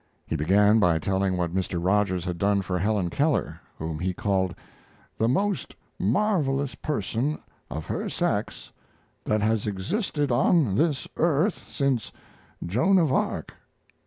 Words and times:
He 0.25 0.35
began 0.35 0.79
by 0.79 0.97
telling 0.97 1.37
what 1.37 1.53
Mr. 1.53 1.77
Rogers 1.79 2.25
had 2.25 2.39
done 2.39 2.63
for 2.63 2.79
Helen 2.79 3.11
Keller, 3.11 3.61
whom 3.77 3.99
he 3.99 4.15
called 4.15 4.55
"the 5.15 5.27
most 5.27 5.75
marvelous 5.99 6.73
person 6.73 7.37
of 7.69 7.85
her 7.85 8.09
sex 8.09 8.71
that 9.25 9.41
has 9.41 9.67
existed 9.67 10.31
on 10.31 10.73
this 10.73 11.07
earth 11.17 11.69
since 11.69 12.11
Joan 12.65 12.97
of 12.97 13.13
Arc." 13.13 13.53